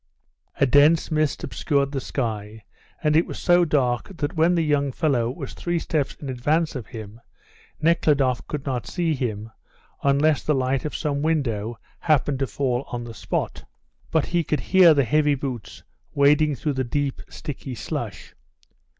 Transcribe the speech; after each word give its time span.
A 0.59 0.65
dense 0.65 1.11
mist 1.11 1.43
obscured 1.43 1.91
the 1.91 2.01
sky, 2.01 2.63
and 3.03 3.15
it 3.15 3.27
was 3.27 3.37
so 3.37 3.63
dark 3.65 4.17
that 4.17 4.33
when 4.35 4.55
the 4.55 4.63
young 4.63 4.91
fellow 4.91 5.29
was 5.29 5.53
three 5.53 5.77
steps 5.77 6.15
in 6.15 6.27
advance 6.27 6.75
of 6.75 6.87
him 6.87 7.21
Nekhludoff 7.79 8.47
could 8.47 8.65
not 8.65 8.87
see 8.87 9.13
him 9.13 9.51
unless 10.01 10.41
the 10.41 10.55
light 10.55 10.85
of 10.85 10.95
some 10.95 11.21
window 11.21 11.77
happened 11.99 12.39
to 12.39 12.47
fall 12.47 12.83
on 12.87 13.03
the 13.03 13.13
spot, 13.13 13.63
but 14.09 14.25
he 14.25 14.43
could 14.43 14.61
hear 14.73 14.95
the 14.95 15.05
heavy 15.05 15.35
boots 15.35 15.83
wading 16.15 16.55
through 16.55 16.73
the 16.73 16.83
deep, 16.83 17.21
sticky 17.29 17.75
slush. 17.75 18.33